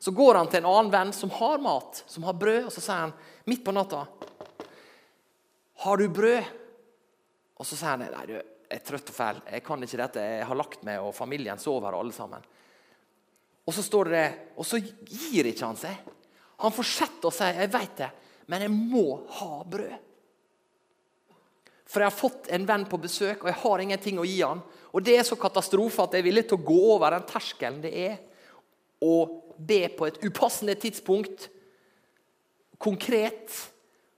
[0.00, 2.80] Så går han til en annen venn som har mat, som har brød, og så
[2.80, 3.12] sier han
[3.44, 4.06] midt på natta
[5.84, 6.56] Har du brød?
[7.60, 10.24] Og så sier han nei, du, jeg er trøtt og fæl, jeg kan ikke dette,
[10.24, 12.46] jeg har lagt meg, og familien sover, alle sammen.
[13.68, 14.24] Og så står det
[14.56, 15.98] og så gir ikke han seg.
[16.64, 18.10] Han fortsetter å si 'jeg vet det,
[18.46, 19.98] men jeg må ha brød'.
[21.90, 24.62] For jeg har fått en venn på besøk, og jeg har ingenting å gi han.
[24.94, 27.80] Og det er så katastrofe at jeg er villig til å gå over den terskelen
[27.82, 28.18] det er
[29.02, 29.14] å
[29.66, 31.48] be på et upassende tidspunkt,
[32.80, 33.52] konkret,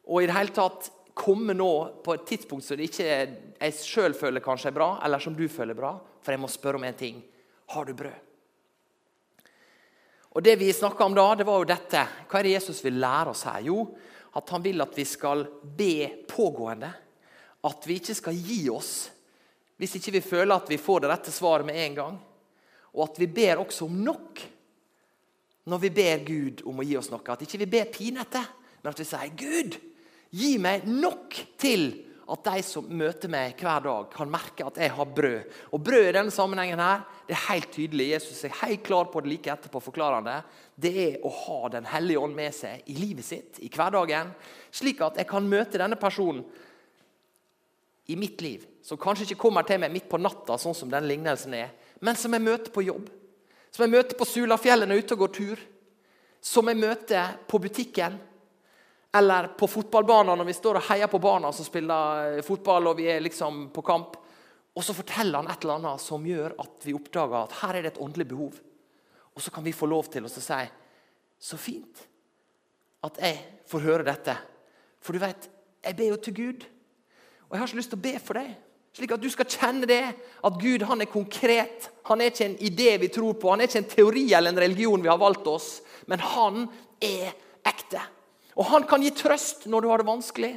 [0.07, 1.73] og i det hele tatt komme nå
[2.05, 5.77] på et tidspunkt som ikke jeg sjøl føler kanskje er bra, eller som du føler
[5.77, 7.19] bra, for jeg må spørre om en ting.
[7.75, 8.29] Har du brød?
[10.33, 12.03] Og Det vi snakka om da, det var jo dette.
[12.25, 13.61] Hva er det Jesus vil lære oss her?
[13.67, 13.83] Jo,
[14.33, 16.89] at han vil at vi skal be pågående.
[17.69, 18.95] At vi ikke skal gi oss
[19.83, 22.19] hvis ikke vi føler at vi får det rette svaret med en gang.
[22.95, 24.39] Og at vi ber også om nok
[25.69, 27.23] når vi ber Gud om å gi oss noe.
[27.33, 28.43] At ikke vi ber pinete,
[28.83, 29.77] men at vi sier Gud,
[30.33, 31.91] gi meg nok til
[32.33, 35.55] at de som møter meg hver dag, kan merke at jeg har brød.
[35.75, 38.09] Og Brød i denne sammenhengen her, det er helt tydelig.
[38.15, 39.83] Jesus er helt klar på det like etterpå.
[39.83, 40.43] forklarende.
[40.75, 44.33] Det er å ha Den hellige ånd med seg i livet sitt, i hverdagen.
[44.71, 46.45] Slik at jeg kan møte denne personen
[48.07, 51.07] i mitt liv, som kanskje ikke kommer til meg midt på natta, sånn som denne
[51.07, 53.11] lignelsen er, men som jeg møter på jobb
[53.73, 55.63] som jeg møter på Sulafjellet når jeg er ute og går tur.
[56.43, 58.19] Som jeg møter på butikken.
[59.17, 62.91] Eller på fotballbanen når vi står og heier på barna som spiller eh, fotball.
[62.91, 64.19] og vi er liksom på kamp.
[64.73, 67.85] Og så forteller han et eller annet som gjør at vi oppdager at her er
[67.85, 68.61] det et åndelig behov.
[69.33, 70.63] Og så kan vi få lov til å si
[71.43, 72.05] så fint
[73.03, 73.39] at jeg
[73.69, 74.37] får høre dette.
[75.03, 75.49] For du vet,
[75.83, 76.67] jeg ber jo til Gud.
[77.49, 78.53] Og jeg har ikke lyst til å be for deg.
[78.93, 80.03] Slik at du skal kjenne det,
[80.45, 81.89] at Gud han er konkret.
[82.11, 84.61] Han er ikke en idé vi tror på, han er ikke en teori eller en
[84.61, 85.71] religion vi har valgt oss.
[86.11, 86.67] Men han
[87.01, 87.33] er
[87.69, 88.03] ekte.
[88.61, 90.53] Og han kan gi trøst når du har det vanskelig.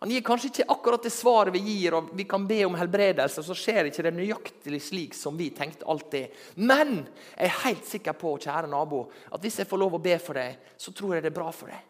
[0.00, 3.42] Han gir kanskje ikke akkurat det svaret vi gir, og vi kan be om helbredelse,
[3.44, 6.32] så skjer ikke det nøyaktig slik som vi tenkte alltid.
[6.56, 7.02] Men
[7.34, 10.40] jeg er helt sikker på, kjære nabo, at hvis jeg får lov å be for
[10.40, 11.84] deg, så tror jeg det er bra for deg.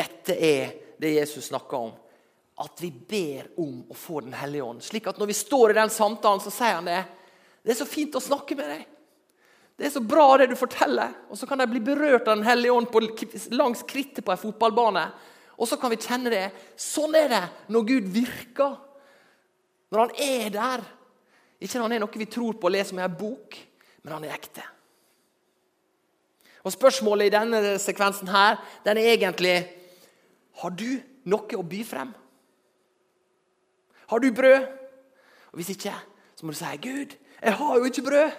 [0.00, 1.92] Dette er det Jesus snakker om.
[2.58, 4.82] At vi ber om å få Den hellige ånd.
[4.82, 7.04] Slik at når vi står i den samtalen, så sier han det.
[7.62, 8.86] Det er så fint å snakke med deg.
[9.78, 11.12] Det er så bra det du forteller.
[11.30, 13.02] Og så kan de bli berørt av Den hellige ånd på,
[13.54, 15.04] langs krittet på en fotballbane.
[15.58, 16.48] Og så kan vi kjenne det.
[16.78, 18.74] Sånn er det når Gud virker.
[19.94, 20.82] Når han er der.
[21.62, 23.54] Ikke når han er noe vi tror på og leser med en bok,
[24.02, 24.66] men han er ekte.
[26.66, 29.56] Og Spørsmålet i denne sekvensen her, den er egentlig
[30.62, 30.88] har du
[31.28, 32.10] noe å by frem?
[34.08, 34.66] Har du brød?
[35.52, 35.94] Og Hvis ikke,
[36.36, 38.36] så må du si, 'Gud, jeg har jo ikke brød.'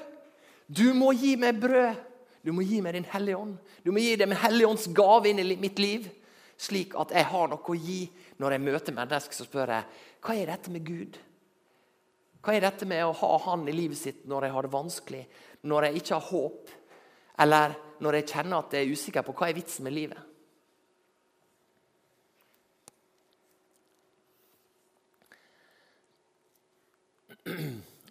[0.70, 1.96] Du må gi meg brød.
[2.46, 3.58] Du må gi meg Din Hellige Ånd.
[3.86, 6.06] Du må gi dem Hellige Ånds gave inn i mitt liv,
[6.58, 8.04] slik at jeg har noe å gi
[8.38, 9.84] når jeg møter mennesker som spør jeg,
[10.22, 11.18] hva er dette med Gud?
[12.44, 15.26] Hva er dette med å ha Han i livet sitt når jeg har det vanskelig,
[15.64, 16.70] når jeg ikke har håp,
[17.40, 20.29] eller når jeg kjenner at jeg er usikker på hva er vitsen med livet?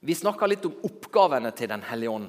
[0.01, 2.29] Vi snakka litt om oppgavene til Den hellige ånd.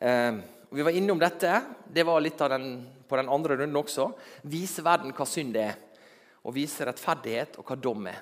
[0.00, 0.38] Eh,
[0.70, 1.62] vi var innom dette.
[1.92, 4.10] Det var litt av den, på den andre runden også.
[4.42, 5.76] Vise verden hva synd er,
[6.44, 8.18] og vise rettferdighet og hva dom er.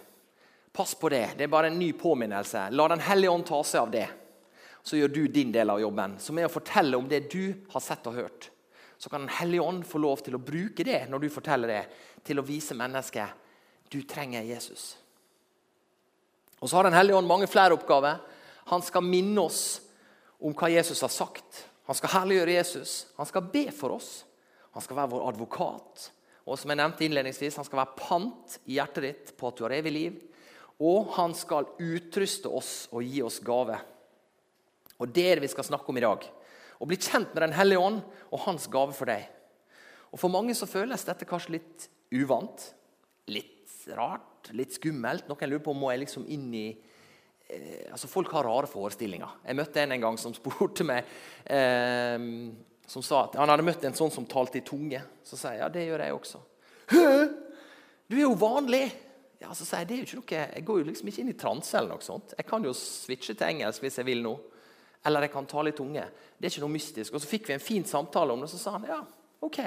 [0.77, 1.39] Pass på det.
[1.39, 2.69] Det er bare en ny påminnelse.
[2.71, 4.09] La Den hellige ånd ta seg av det.
[4.87, 7.83] Så gjør du din del av jobben, som er å fortelle om det du har
[7.83, 8.51] sett og hørt.
[8.99, 11.83] Så kan Den hellige ånd få lov til å bruke det når du forteller det,
[12.23, 14.95] til å vise mennesket du trenger Jesus.
[16.61, 18.21] Og så har Den hellige ånd mange flere oppgaver.
[18.67, 19.81] Han skal minne oss
[20.41, 21.67] om hva Jesus har sagt.
[21.87, 23.07] Han skal herliggjøre Jesus.
[23.17, 24.25] Han skal be for oss.
[24.75, 26.11] Han skal være vår advokat.
[26.47, 29.65] Og som jeg nevnte innledningsvis, Han skal være pant i hjertet ditt på at du
[29.65, 30.19] har evig liv.
[30.81, 33.79] Og han skal utruste oss og gi oss gave.
[35.01, 36.27] Og Det er det vi skal snakke om i dag.
[36.81, 39.25] Å bli kjent med Den hellige ånd og hans gave for deg.
[40.13, 42.75] Og For mange så føles dette kanskje litt uvant.
[43.29, 45.27] Litt rart, litt skummelt.
[45.29, 49.41] Noen lurer på om jeg liksom inn i eh, altså Folk har rare forestillinger.
[49.47, 51.09] Jeg møtte en en gang som spurte meg
[51.45, 52.19] eh,
[52.87, 55.03] Som sa at han hadde møtt en sånn som talte i tunge.
[55.27, 56.43] Så sier jeg ja, det gjør jeg også.
[56.93, 57.09] Hø?
[58.07, 58.85] Du er jo vanlig!
[59.41, 61.33] Ja, så sier Jeg det er jo ikke noe, jeg går jo liksom ikke inn
[61.33, 61.75] i transe.
[61.77, 62.37] eller noe sånt.
[62.39, 64.37] Jeg kan jo switche til engelsk hvis jeg vil nå.
[65.07, 66.07] Eller jeg kan tale i tunge.
[66.39, 67.15] Det er ikke noe mystisk.
[67.15, 69.01] Og Så fikk vi en fin samtale om det, så sa han ja,
[69.45, 69.61] ok,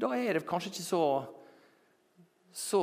[0.00, 1.02] da er det kanskje ikke så,
[2.52, 2.80] så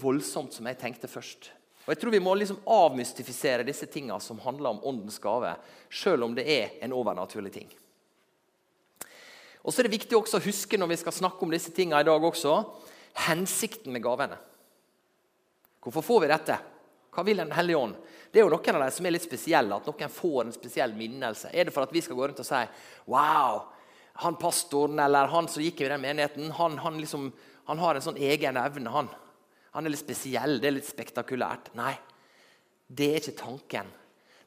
[0.00, 1.50] voldsomt som jeg tenkte først.
[1.84, 5.52] Og Jeg tror vi må liksom avmystifisere disse tingene som handler om åndens gave,
[5.92, 7.68] selv om det er en overnaturlig ting.
[9.64, 12.00] Og så er det viktig også å huske når vi skal snakke om disse tingene
[12.00, 12.56] i dag også,
[13.28, 14.36] hensikten med gavene.
[15.84, 16.58] Hvorfor får vi dette?
[17.14, 17.94] Hva vil Den hellige ånd?
[18.32, 20.94] Det er jo noen av dem som er litt spesielle, at noen får en spesiell
[20.98, 21.52] minnelse.
[21.52, 22.62] Er det for at vi skal gå rundt og si
[23.06, 23.60] Wow,
[24.24, 27.28] han pastoren eller han som gikk i den menigheten, han, han, liksom,
[27.64, 28.92] han har en sånn egen evne.
[28.92, 29.08] Han.
[29.72, 31.72] han er litt spesiell, det er litt spektakulært.
[31.78, 31.94] Nei,
[32.86, 33.90] det er ikke tanken.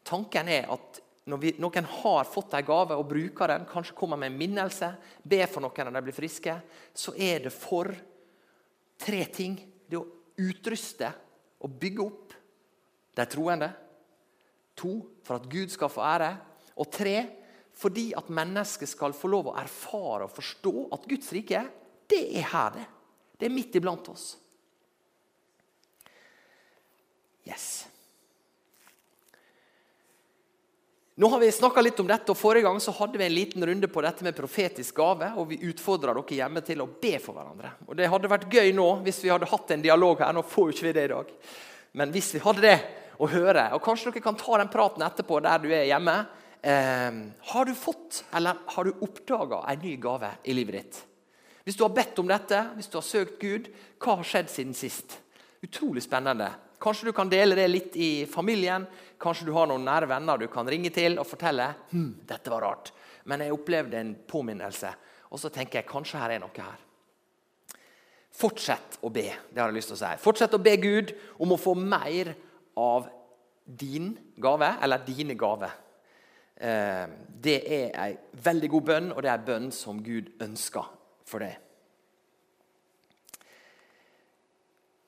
[0.07, 4.19] Tanken er at når vi, noen har fått en gave og bruker den, kanskje kommer
[4.19, 4.93] med en minnelse,
[5.27, 6.53] ber for noen når de blir friske,
[6.95, 7.91] så er det for
[9.03, 9.57] tre ting.
[9.87, 10.07] Det å
[10.39, 11.09] utruste
[11.63, 12.37] og bygge opp
[13.17, 13.69] de troende.
[14.77, 14.93] To,
[15.25, 16.31] for at Gud skal få ære.
[16.77, 17.17] Og tre,
[17.77, 21.63] fordi at mennesket skal få lov å erfare og forstå at Guds rike,
[22.07, 22.85] det er her, det.
[23.37, 24.31] Det er midt iblant oss.
[27.47, 27.87] Yes.
[31.17, 33.65] Nå har vi snakka litt om dette, og Forrige gang så hadde vi en liten
[33.65, 35.31] runde på dette med profetisk gave.
[35.37, 37.71] og Vi utfordra dere hjemme til å be for hverandre.
[37.87, 40.35] Og Det hadde vært gøy nå hvis vi hadde hatt en dialog her.
[40.35, 41.33] Nå får jo ikke vi det i dag.
[41.97, 42.77] Men hvis vi hadde det,
[43.17, 46.17] å høre og Kanskje dere kan ta den praten etterpå der du er hjemme.
[46.61, 50.99] Eh, har du fått eller har du oppdaga en ny gave i livet ditt?
[51.67, 53.65] Hvis du har bedt om dette, hvis du har søkt Gud,
[53.99, 55.17] hva har skjedd siden sist?
[55.59, 56.47] Utrolig spennende.
[56.79, 58.85] Kanskje du kan dele det litt i familien.
[59.19, 62.63] Kanskje du har noen nære venner du kan ringe til og fortelle hm, dette var
[62.63, 62.93] rart,
[63.27, 64.93] men jeg opplevde en påminnelse.
[65.27, 66.79] Og så tenker jeg kanskje her er noe her.
[68.39, 69.27] Fortsett å be.
[69.27, 70.15] det har jeg lyst til å si.
[70.23, 71.11] Fortsett å be Gud
[71.43, 72.31] om å få mer
[72.79, 73.09] av
[73.65, 75.75] din gave, eller dine gaver.
[76.55, 78.13] Eh, det er ei
[78.45, 80.93] veldig god bønn, og det er en bønn som Gud ønsker
[81.27, 81.55] for det.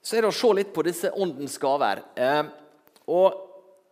[0.10, 2.02] Så er det å se litt på disse åndens gaver.
[2.18, 2.42] Eh,
[3.14, 3.46] og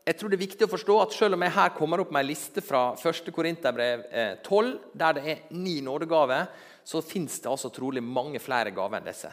[0.07, 2.24] jeg tror det er viktig å forstå at Selv om jeg her kommer opp med
[2.24, 3.29] en liste fra 1.
[3.35, 4.07] Korinterbrev
[4.41, 6.47] 12, eh, der det er ni nådegaver,
[6.88, 9.30] så fins det altså trolig mange flere gaver enn disse.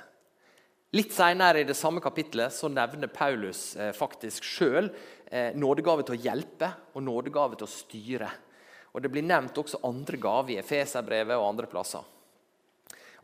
[0.94, 4.92] Litt senere i det samme kapittelet så nevner Paulus eh, faktisk sjøl
[5.34, 8.28] nådegave til å hjelpe og nådegave til å styre.
[8.94, 12.04] Og Det blir nevnt også andre gaver i Efeserbrevet og andre plasser.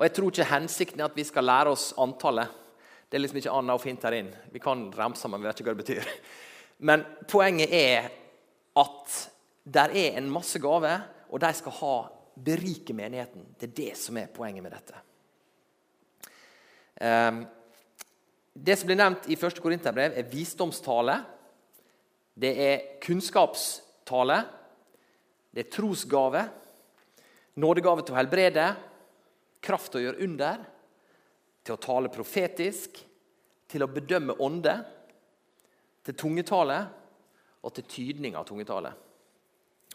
[0.01, 2.49] Og Jeg tror ikke hensikten er at vi skal lære oss antallet.
[3.05, 4.31] Det er liksom ikke annet og fint her inn.
[4.49, 6.09] Vi kan remse, men vi vet ikke hva det betyr.
[6.89, 8.09] Men poenget er
[8.81, 9.19] at
[9.69, 11.95] det er en masse gaver, og de skal ha
[12.33, 13.45] berike menigheten.
[13.61, 15.05] Det er det som er poenget med dette.
[16.97, 17.45] Um,
[18.57, 19.61] det som blir nevnt i 1.
[19.61, 21.21] Korinterbrev, er visdomstale.
[22.41, 24.45] Det er kunnskapstale.
[25.53, 26.49] Det er trosgave.
[27.61, 28.71] Nådegave til å helbrede.
[29.61, 30.65] Kraft til å gjøre under.
[31.65, 32.99] Til å tale profetisk.
[33.71, 34.75] Til å bedømme ånde.
[36.07, 36.81] Til tungetale.
[37.61, 38.93] Og til tydning av tungetale.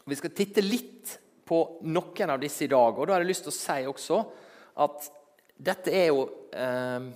[0.06, 1.16] Vi skal titte litt
[1.46, 2.94] på noen av disse i dag.
[2.94, 4.18] Og da har jeg lyst til å si også
[4.82, 5.08] at
[5.56, 7.06] dette er jo eh,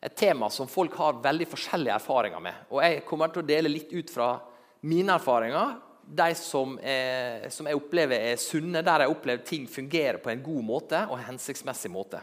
[0.00, 2.64] et tema som folk har veldig forskjellige erfaringer med.
[2.72, 4.32] Og jeg kommer til å dele litt ut fra
[4.88, 5.76] mine erfaringer.
[6.10, 10.42] De som, er, som jeg opplever er sunne, der jeg opplever ting fungerer på en
[10.42, 12.18] god måte og en hensiktsmessig måte.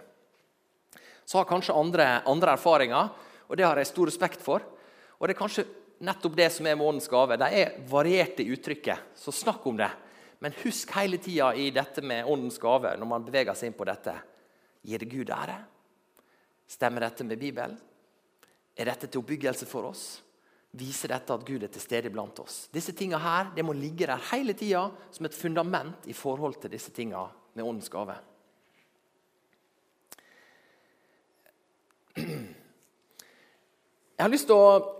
[1.27, 3.13] Så har kanskje andre, andre erfaringer,
[3.47, 4.65] og det har jeg stor respekt for.
[5.17, 5.65] Og det er kanskje
[6.03, 7.39] nettopp det som er månens gave.
[7.39, 9.89] De er varierte i uttrykket, så snakk om det.
[10.43, 13.87] Men husk hele tida i dette med åndens gave når man beveger seg inn på
[13.87, 14.13] dette.
[14.85, 15.57] Gir det Gud ære?
[16.67, 17.79] Stemmer dette med Bibelen?
[18.77, 20.05] Er dette til oppbyggelse for oss?
[20.77, 22.67] Viser dette at Gud er til stede blant oss?
[22.73, 26.73] Disse tingene her, det må ligge der hele tida som et fundament i forhold til
[26.73, 28.17] disse tingene med åndens gave.
[34.17, 34.97] Jeg har lyst til å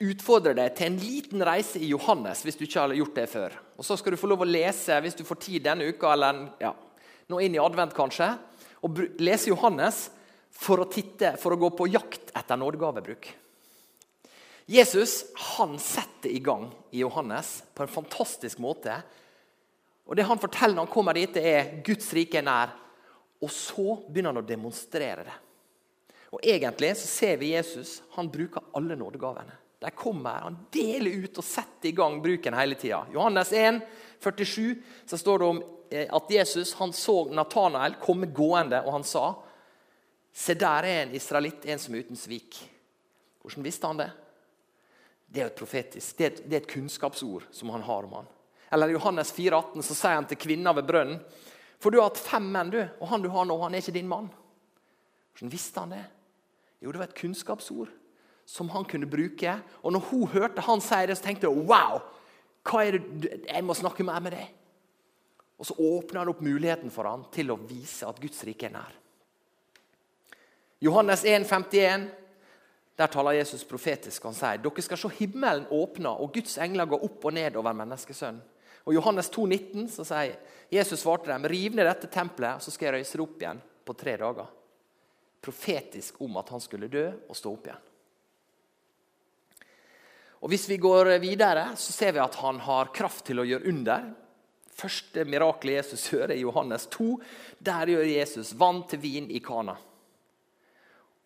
[0.00, 3.56] utfordre deg til en liten reise i Johannes hvis du ikke har gjort det før.
[3.76, 6.46] Og Så skal du få lov å lese hvis du får tid denne uka, eller
[6.60, 6.72] ja,
[7.28, 8.32] nå inn i advent kanskje,
[8.80, 10.08] og lese Johannes
[10.50, 13.28] for å titte, for å gå på jakt etter nådegavebruk.
[14.70, 19.00] Jesus han setter i gang i Johannes på en fantastisk måte.
[20.06, 22.76] Og Det han forteller når han kommer dit, det er Guds rike er nær.
[23.42, 25.34] Og så begynner han å demonstrere det.
[26.30, 29.58] Og Egentlig så ser vi Jesus han bruker alle nådegavene.
[29.80, 33.06] De kommer, Han deler ut og setter i gang bruken hele tida.
[33.10, 33.80] Johannes 1,
[34.20, 39.04] 47, så står det om eh, at Jesus han så Natanael komme gående, og han
[39.04, 39.32] sa
[40.30, 42.60] Se, der er en israelitt, en som er uten svik.
[43.42, 44.12] Hvordan visste han det?
[45.30, 48.16] Det er et profetisk, det er et, det er et kunnskapsord som han har om
[48.18, 48.30] han.
[48.70, 51.20] Eller I Johannes 4, 18, så sier han til kvinna ved brønnen
[51.80, 53.94] For du har hatt fem menn, du, og han du har nå, han er ikke
[53.94, 54.28] din mann.
[55.32, 56.02] Hvordan visste han det?
[56.80, 57.92] Jo, det var et kunnskapsord
[58.50, 59.54] som han kunne bruke.
[59.82, 62.02] Og når hun hørte han si det, så tenkte hun wow!
[62.66, 64.50] hva er det, Jeg må snakke mer med deg.
[65.60, 68.74] Og så åpner han opp muligheten for han til å vise at Guds rike er
[68.74, 68.92] nær.
[70.80, 72.06] Johannes 1, 51,
[72.96, 74.24] der taler Jesus profetisk.
[74.28, 77.76] Han sier dere skal se himmelen åpne og Guds engler gå opp og ned over
[77.76, 78.42] menneskesønnen.
[78.88, 80.38] Og Johannes 2, 19, så sier
[80.72, 83.94] Jesus svarte dem riv ned dette tempelet, så skal jeg røyse det opp igjen på
[83.98, 84.48] tre dager.
[85.40, 87.86] Profetisk om at han skulle dø og stå opp igjen.
[90.40, 93.68] Og Hvis vi går videre, så ser vi at han har kraft til å gjøre
[93.68, 94.06] under.
[94.72, 97.10] Første mirakelet Jesus gjør, er Johannes 2.
[97.60, 99.76] Der gjør Jesus vann til vin i Kana.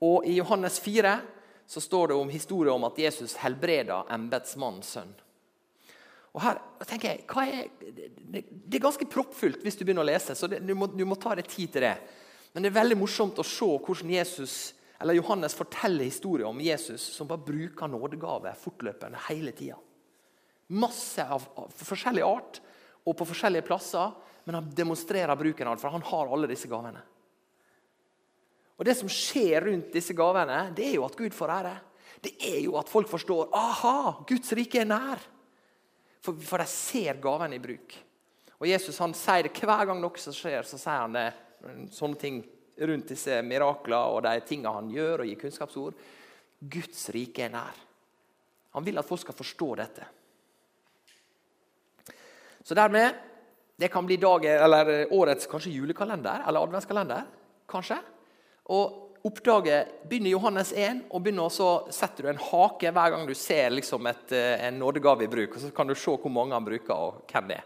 [0.02, 1.14] Og I Johannes 4
[1.66, 5.14] så står det om historien om at Jesus helbreder embetsmannens sønn.
[6.35, 7.68] Og her tenker jeg, er,
[8.42, 11.18] Det er ganske proppfullt hvis du begynner å lese, så det, du, må, du, må,
[11.21, 11.94] ta deg tid til det.
[12.52, 14.75] Men det er veldig morsomt å se hvordan Jesus,
[15.14, 19.78] Johannes forteller historier om Jesus som bare bruker nådegave fortløpende hele tida.
[20.75, 22.61] Masse av, av, forskjellig art
[23.04, 26.71] og på forskjellige plasser, men han demonstrerer bruken av det, for han har alle disse
[26.71, 27.02] gavene.
[28.78, 31.75] Og Det som skjer rundt disse gavene, det er jo at Gud får ære.
[32.25, 35.23] Det er jo at folk forstår aha, Guds rike er nær.
[36.25, 37.95] For, for de ser gavene i bruk.
[38.59, 41.28] Og Jesus han sier det hver gang noe som skjer, så sier han det,
[41.93, 42.40] sånne ting
[42.88, 45.99] rundt disse mirakler og de tingene han gjør og gir kunnskapsord.
[46.59, 47.76] Guds rike er nær.
[48.75, 50.09] Han vil at folk skal forstå dette.
[52.64, 53.31] Så dermed
[53.76, 57.25] Det kan bli eller årets kanskje julekalender eller adventskalender.
[57.66, 57.99] kanskje.
[58.73, 63.35] Og oppdager, begynner Johannes 1, og begynner så setter du en hake hver gang du
[63.37, 65.56] ser liksom et, eh, en nådegave i bruk.
[65.56, 67.64] og Så kan du se hvor mange han bruker, og hvem det er.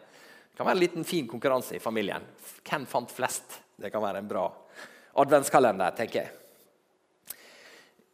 [0.50, 2.22] Det kan være en liten fin konkurranse i familien.
[2.64, 3.60] Hvem fant flest?
[3.78, 4.52] Det kan være en bra
[5.16, 6.30] adventskalender, tenker jeg.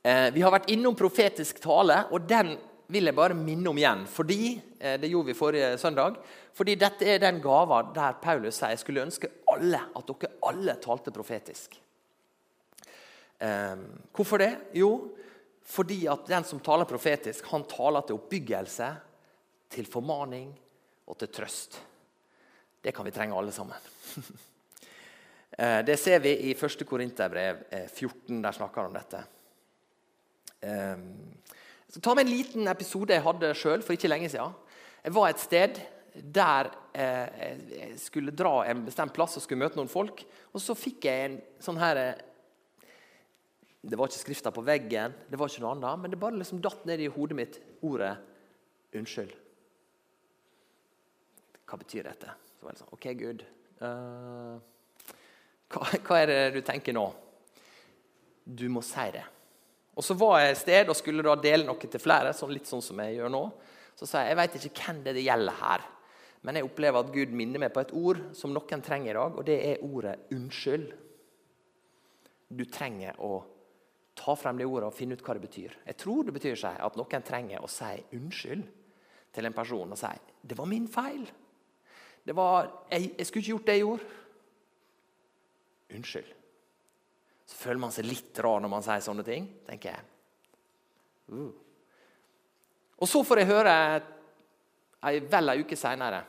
[0.05, 2.59] Eh, vi har vært innom profetisk tale, og den
[2.93, 4.07] vil jeg bare minne om igjen.
[4.07, 6.17] fordi, eh, Det gjorde vi forrige søndag.
[6.55, 10.77] Fordi dette er den gava der Paulus sier jeg skulle ønske alle at dere alle
[10.77, 11.84] talte profetisk.
[13.45, 13.83] Um,
[14.15, 14.53] hvorfor det?
[14.79, 14.91] Jo,
[15.65, 18.89] fordi at den som taler profetisk, han taler til oppbyggelse,
[19.75, 20.49] til formaning
[21.09, 21.79] og til trøst.
[22.85, 23.93] Det kan vi trenge alle sammen.
[25.55, 26.81] Eh, det ser vi i 1.
[26.83, 28.41] Korinterbrev 14.
[28.43, 29.21] Der snakker han om dette.
[30.67, 31.05] Um,
[31.87, 34.51] så ta med en liten episode jeg hadde sjøl for ikke lenge siden.
[35.05, 35.79] Jeg var et sted
[36.35, 40.25] der eh, jeg skulle dra en bestemt plass og skulle møte noen folk.
[40.51, 42.03] Og så fikk jeg en sånn her
[43.85, 46.63] det var ikke skrifta på veggen, det var ikke noe annet, men det bare liksom
[46.65, 48.15] datt ned i hodet mitt ordet
[48.95, 49.35] 'unnskyld'.
[51.69, 52.33] Hva betyr dette?
[52.57, 53.45] Så var det sånn, OK, Gud.
[53.83, 54.57] Uh,
[55.73, 57.07] hva, hva, er det du tenker nå?
[58.45, 59.25] Du må si det.
[59.95, 62.67] Og Så var jeg et sted og skulle da dele noe til flere, sånn litt
[62.71, 63.45] sånn som jeg gjør nå.
[63.95, 65.85] Så sa jeg jeg vet ikke hvem det, det gjelder her,
[66.43, 69.39] men jeg opplever at Gud minner meg på et ord som noen trenger i dag,
[69.39, 70.93] og det er ordet 'unnskyld'.
[72.55, 73.45] Du trenger å
[74.25, 75.77] ta frem det ordet og finne ut hva det betyr.
[75.85, 78.65] Jeg tror det betyr seg at noen trenger å si unnskyld
[79.35, 80.13] til en person og si
[80.47, 81.31] 'Det var min feil'.
[82.25, 84.05] Var, jeg, jeg skulle ikke gjort det jeg gjorde.
[85.95, 86.35] Unnskyld.
[87.47, 90.05] Så føler man seg litt rar når man sier sånne ting, tenker jeg.
[91.29, 91.53] Uh.
[92.99, 93.75] Og så får jeg høre
[95.05, 96.25] ei, vel ei uke seinere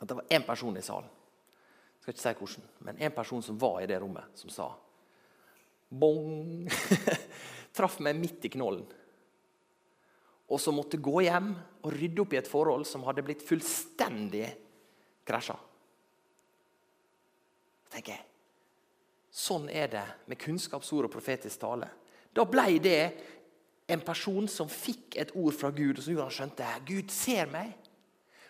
[0.00, 1.04] at det var én person i salen.
[1.04, 4.70] Jeg skal ikke si hvordan, men en person som var i det rommet, som sa
[6.00, 6.68] Bong!
[7.76, 8.84] Traff meg midt i knollen.
[10.52, 14.46] Og så måtte gå hjem og rydde opp i et forhold som hadde blitt fullstendig
[15.26, 15.56] krasja.
[17.90, 18.26] tenker jeg,
[19.34, 21.88] Sånn er det med kunnskapsord og profetisk tale.
[22.30, 23.00] Da ble det
[23.90, 27.72] en person som fikk et ord fra Gud, og som han skjønte Gud ser meg.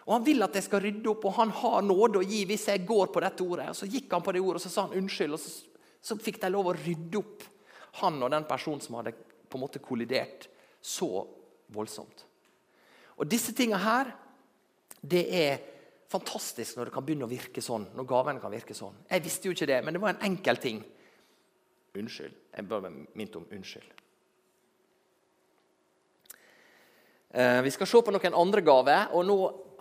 [0.05, 2.69] Og Han vil at jeg skal rydde opp, og han har nåde å gi hvis
[2.69, 3.71] jeg går på dette ordet.
[3.73, 5.33] Og Så gikk han på det ordet og så sa han unnskyld.
[5.33, 5.74] og så
[6.05, 7.45] så fikk de lov å rydde opp
[8.03, 10.49] han og den personen som hadde på en måte kollidert
[10.85, 11.09] så
[11.73, 12.25] voldsomt.
[13.17, 14.11] Og Disse tingene her,
[15.01, 15.63] det er
[16.11, 17.87] fantastisk når det kan begynne å virke sånn.
[17.95, 18.97] når gavene kan virke sånn.
[19.09, 20.83] Jeg visste jo ikke det, men det var en enkel ting.
[21.95, 22.35] Unnskyld.
[22.57, 23.93] Jeg bør være minnet om unnskyld.
[27.35, 29.15] Eh, vi skal se på noen andre gaver.
[29.15, 29.39] og Nå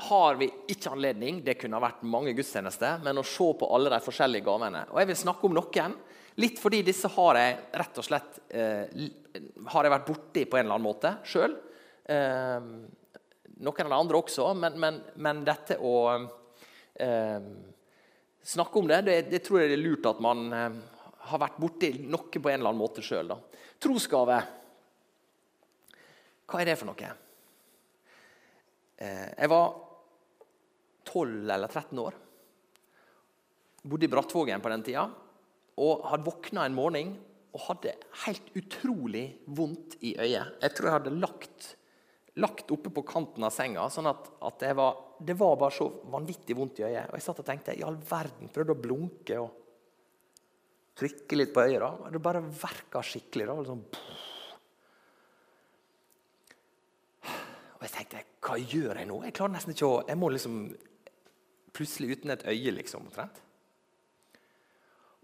[0.09, 3.91] har vi ikke anledning det kunne ha vært mange gudstjenester, men å se på alle
[3.93, 4.85] de forskjellige gavene.
[4.91, 5.97] Og Jeg vil snakke om noen.
[6.41, 9.03] Litt fordi disse har jeg rett og slett eh,
[9.69, 11.53] har jeg vært borti på en eller annen måte sjøl.
[12.09, 12.69] Eh,
[13.63, 15.93] noen av de andre også, men, men, men dette å
[16.95, 17.45] eh,
[18.43, 20.81] snakke om det, det, det, tror jeg det er lurt at man eh,
[21.29, 23.31] har vært borti noe på en eller annen måte sjøl.
[23.81, 24.41] Trosgave.
[26.49, 27.13] Hva er det for noe?
[28.97, 29.73] Eh, jeg var
[31.07, 32.17] 12 eller 13 år.
[33.83, 35.07] Bodde i Brattvågen på den tida.
[35.81, 37.15] Og hadde våkna en morgen
[37.53, 40.57] og hadde helt utrolig vondt i øyet.
[40.61, 41.67] Jeg tror jeg hadde lagt,
[42.41, 46.57] lagt oppe på kanten av senga, sånn at, at var, det var bare så vanvittig
[46.57, 47.11] vondt i øyet.
[47.11, 49.59] Og jeg satt og tenkte i all verden, prøvde å blunke og
[50.97, 51.81] trykke litt på øyet.
[51.81, 52.11] da.
[52.13, 53.49] Det bare verka skikkelig.
[53.49, 53.83] da, liksom,
[57.83, 59.17] Og jeg tenkte hva gjør jeg nå?
[59.27, 60.57] Jeg klarer nesten ikke å Jeg må liksom
[61.73, 63.07] Plutselig uten et øye, liksom.
[63.07, 63.39] omtrent.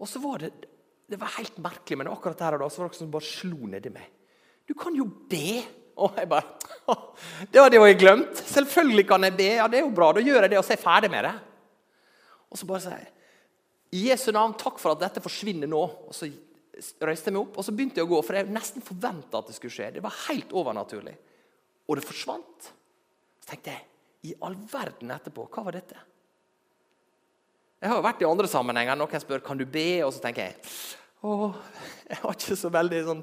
[0.00, 0.54] Og så var det
[1.10, 3.26] det var helt merkelig, men akkurat der og da så var det noen som bare
[3.26, 4.10] slo nedi meg.
[4.68, 5.58] Du kan jo be!
[6.00, 6.94] Og jeg bare
[7.50, 8.42] Det hadde jeg glemt.
[8.46, 9.48] Selvfølgelig kan jeg be.
[9.58, 10.12] Ja, det er jo bra.
[10.14, 11.32] Da gjør jeg det, og så er jeg ferdig med det.
[12.46, 13.10] Og så bare sier jeg
[13.90, 15.80] i Jesu navn, takk for at dette forsvinner nå.
[15.82, 16.28] Og så
[17.02, 19.50] røyste jeg meg opp, og så begynte jeg å gå, for jeg nesten forventa at
[19.50, 19.88] det skulle skje.
[19.96, 21.16] Det var helt overnaturlig
[21.90, 22.70] og det forsvant.
[23.42, 25.98] Så tenkte jeg i all verden etterpå, hva var dette?
[27.80, 28.98] Jeg har jo vært i andre sammenhenger.
[29.00, 30.58] Noen spør kan du be, og så tenker jeg
[31.24, 31.50] å,
[32.10, 33.22] jeg har ikke så veldig sånn,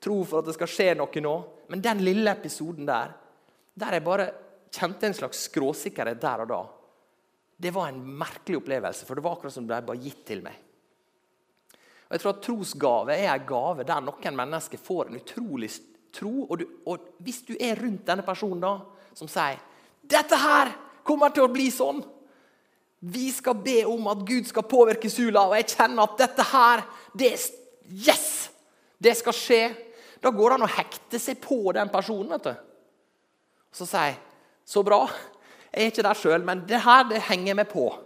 [0.00, 1.34] tro for at det skal skje noe nå.
[1.68, 3.12] Men den lille episoden der,
[3.76, 4.30] der jeg bare
[4.72, 6.62] kjente en slags skråsikkerhet der og da,
[7.58, 9.04] det var en merkelig opplevelse.
[9.04, 10.64] For det var akkurat som det ble bare gitt til meg.
[12.08, 15.68] Og jeg tror at Trosgave er en gave der noen mennesker får en utrolig
[16.16, 18.78] tro, og, du, og, hvis du er rundt denne personen da,
[19.12, 19.60] som sier
[20.08, 20.70] 'Dette her
[21.04, 22.00] kommer til å bli sånn'.
[22.98, 26.82] Vi skal be om at Gud skal påvirke Sula, og jeg kjenner at dette her
[27.14, 27.46] det, er
[27.88, 28.50] Yes!
[28.98, 29.62] Det skal skje.
[30.20, 32.34] Da går det an å hekte seg på den personen.
[32.34, 32.54] vet du.
[33.72, 34.18] Så sier jeg
[34.66, 35.06] 'Så bra.
[35.72, 37.98] Jeg er ikke der sjøl, men det her det henger meg på'.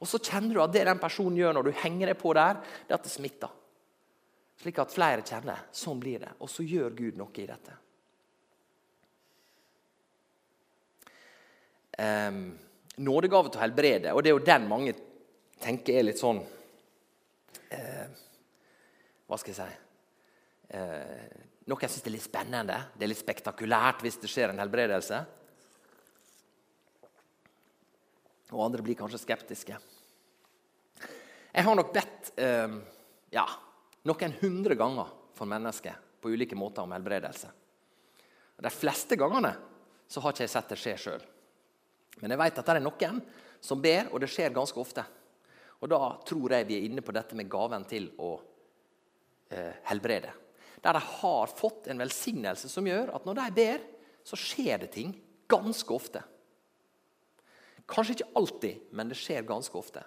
[0.00, 2.54] Og så kjenner du at det den personen gjør når du henger deg på der,
[2.54, 3.48] det er at det smitter.
[4.60, 5.64] Slik at flere kjenner.
[5.72, 6.32] Sånn blir det.
[6.40, 7.72] Og så gjør Gud noe i dette.
[11.98, 12.58] Um,
[13.02, 14.94] nådegave til å helbrede, og det er jo den mange
[15.62, 16.40] tenker er litt sånn
[17.74, 18.06] eh,
[19.26, 24.04] Hva skal jeg si eh, Noen syns det er litt spennende, det er litt spektakulært
[24.04, 25.22] hvis det skjer en helbredelse.
[28.52, 29.78] Og andre blir kanskje skeptiske.
[31.54, 32.76] Jeg har nok bedt eh,
[33.32, 33.46] ja,
[34.04, 37.48] noen hundre ganger for mennesker på ulike måter om helbredelse.
[38.60, 39.54] De fleste gangene
[40.06, 41.24] så har ikke jeg sett det skje sjøl.
[42.20, 43.20] Men jeg vet at det er noen
[43.64, 45.04] som ber, og det skjer ganske ofte.
[45.80, 48.36] Og Da tror jeg vi er inne på dette med gaven til å
[49.50, 50.30] eh, helbrede.
[50.84, 53.84] Der de har fått en velsignelse som gjør at når de ber,
[54.24, 55.12] så skjer det ting
[55.50, 56.22] ganske ofte.
[57.88, 60.04] Kanskje ikke alltid, men det skjer ganske ofte.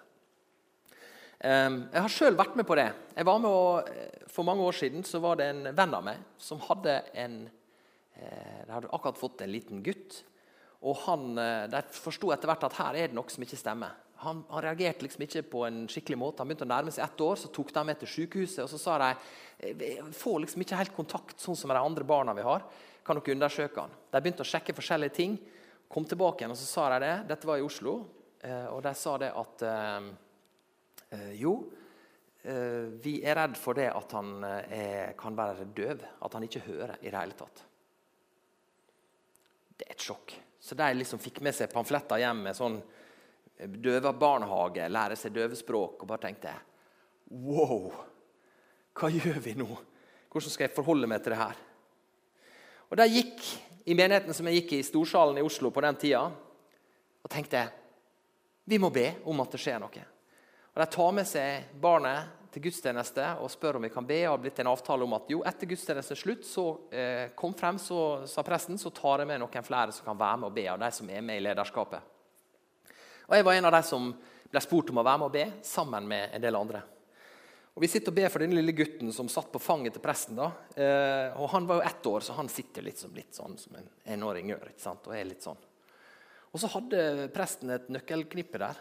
[1.46, 2.88] Ehm, jeg har sjøl vært med på det.
[3.14, 6.04] Jeg var med å, eh, For mange år siden så var det en venn av
[6.04, 7.50] meg som hadde en
[8.16, 10.24] eh, De hadde akkurat fått en liten gutt.
[10.82, 13.96] Og han, eh, De forsto etter hvert at her er det noe som ikke stemmer.
[14.18, 16.42] Han, han, reagerte liksom ikke på en skikkelig måte.
[16.42, 18.64] Han begynte å nærme seg ett år, så tok de med til sykehuset.
[18.64, 22.46] og Så sa de får liksom ikke helt kontakt sånn som de andre barna vi
[22.46, 22.64] har.
[23.06, 23.94] Kan dere undersøke han?
[24.10, 25.38] De begynte å sjekke forskjellige ting.
[25.88, 27.14] Kom tilbake igjen og så sa de det.
[27.30, 28.00] Dette var i Oslo.
[28.74, 29.62] Og de sa det at
[31.10, 31.54] Eh, jo,
[32.42, 36.04] eh, vi er redd for det at han eh, er, kan være døv.
[36.24, 37.64] At han ikke hører i det hele tatt.
[39.78, 40.34] Det er et sjokk.
[40.60, 42.80] Så de liksom fikk med seg pamfletter hjem med sånn
[43.58, 46.54] døvebarnehage, lære seg døvespråk, og bare tenkte
[47.28, 47.92] Wow!
[48.98, 49.68] Hva gjør vi nå?
[50.28, 51.58] Hvordan skal jeg forholde meg til det her?
[52.88, 53.42] Og De gikk
[53.88, 57.66] i menigheten som jeg gikk i Storsalen i Oslo på den tida, og tenkte
[58.68, 60.02] vi må be om at det skjer noe.
[60.74, 64.18] Og De tar med seg barnet til gudstjeneste og spør om vi kan be.
[64.26, 67.78] og har blitt en avtale om at jo, etter gudstjenestens slutt så eh, kom frem,
[67.78, 70.66] så sa presten, så tar jeg med noen flere som kan være med og be,
[70.72, 72.14] av de som er med i lederskapet.
[73.28, 74.12] Og Jeg var en av de som
[74.48, 76.82] ble spurt om å være med og be, sammen med en del andre.
[77.78, 80.34] Og Vi sitter og ber for den lille gutten som satt på fanget til presten.
[80.34, 80.50] da.
[80.74, 83.76] Eh, og Han var jo ett år, så han sitter litt som, litt sånn, som
[83.76, 84.72] en enåring gjør.
[84.72, 85.06] ikke sant?
[85.06, 85.60] Og er litt sånn.
[86.50, 88.80] Og så hadde presten et nøkkelknippe der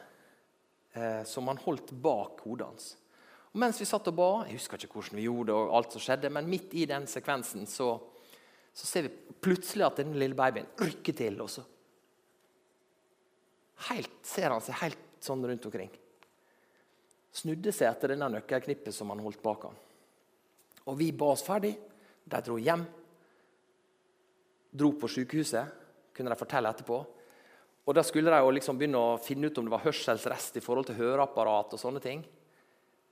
[0.96, 2.96] eh, som han holdt bak hodet hans.
[3.58, 5.96] Og mens vi satt og ba, Jeg husker ikke hvordan vi gjorde det, og alt
[5.96, 8.00] som skjedde, men midt i den sekvensen så,
[8.72, 11.42] Så ser vi plutselig at den lille babyen rykker til.
[11.42, 11.64] og så
[13.90, 15.90] helt, ser han seg helt sånn rundt omkring.
[17.34, 19.76] Snudde seg etter denne nøkkelknippet som han holdt bak han.
[20.86, 21.74] Og vi ba oss ferdig.
[22.24, 22.86] De dro hjem.
[24.78, 25.74] Dro på sykehuset,
[26.14, 27.06] kunne de fortelle etterpå.
[27.88, 30.62] Og Da skulle de jo liksom begynne å finne ut om det var hørselsrest i
[30.62, 31.74] forhold til høreapparat.
[31.74, 32.24] og sånne ting.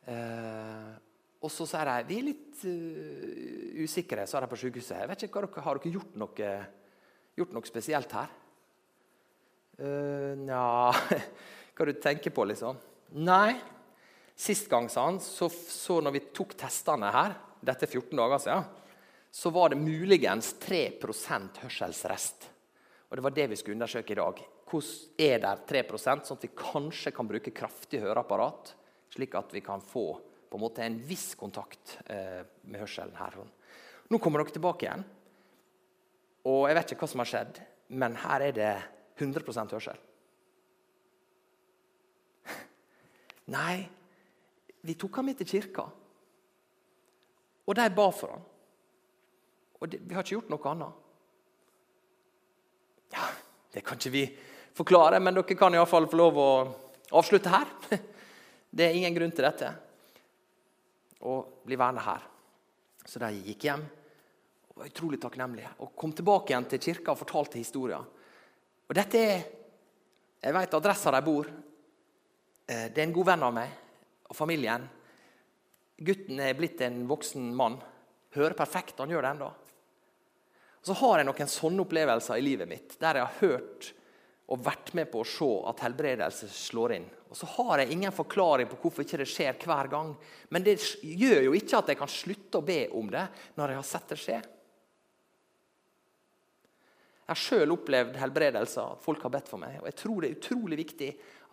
[0.06, 0.94] Eh,
[1.46, 4.98] og så sier de vi er litt uh, usikre sa de på sykehuset.
[5.02, 6.52] Jeg vet ikke, dere, Har dere gjort noe,
[7.38, 8.32] gjort noe spesielt her?
[9.78, 10.66] Uh, Nja
[11.76, 12.80] Hva du tenker på, liksom?
[13.20, 13.58] Nei.
[14.36, 18.42] Sist gang, sa han, så, så når vi tok testene her, dette er 14 dager
[18.44, 18.66] siden,
[19.36, 22.48] så var det muligens 3% hørselsrest.
[23.10, 24.40] Og Det var det vi skulle undersøke i dag.
[24.66, 28.74] Hvordan er det 3% sånn at vi kanskje kan bruke kraftig høreapparat,
[29.16, 30.08] slik at vi kan få
[30.50, 33.38] på en måte en viss kontakt eh, med hørselen her.
[34.12, 35.06] Nå kommer dere tilbake igjen.
[36.46, 37.62] Og jeg vet ikke hva som har skjedd,
[37.98, 38.74] men her er det
[39.18, 40.00] 100% hørsel.
[43.56, 43.78] Nei,
[44.86, 45.88] vi tok ham med til kirka.
[47.66, 48.44] Og de ba for ham.
[49.82, 51.04] Og det, vi har ikke gjort noe annet.
[53.16, 53.28] Ja,
[53.74, 54.26] Det kan ikke vi
[54.76, 56.52] forklare, men dere kan iallfall få lov å
[57.12, 57.68] avslutte her.
[58.76, 59.70] Det er ingen grunn til dette.
[61.24, 62.26] Og bli værende her.
[63.06, 63.86] Så de gikk hjem
[64.68, 65.72] og var utrolig takknemlige.
[65.86, 68.04] Og kom tilbake igjen til kirka og fortalte historien.
[68.86, 69.46] Og dette er
[70.46, 71.48] Jeg vet adressa de bor.
[72.68, 73.72] Eh, det er en god venn av meg
[74.30, 74.84] og familien.
[75.98, 77.80] Gutten er blitt en voksen mann.
[78.36, 79.00] Hører perfekt.
[79.00, 79.48] Han gjør det ennå.
[80.86, 83.90] Så har jeg noen sånne opplevelser i livet mitt der jeg har hørt
[84.46, 87.08] og vært med på å se at helbredelse slår inn.
[87.32, 90.12] Og Så har jeg ingen forklaring på hvorfor ikke det skjer hver gang.
[90.54, 93.26] Men det gjør jo ikke at jeg kan slutte å be om det
[93.58, 94.38] når jeg har sett det skje.
[97.26, 99.80] Jeg har sjøl opplevd helbredelser, at folk har bedt for meg.
[99.82, 101.08] Og jeg tror det er utrolig viktig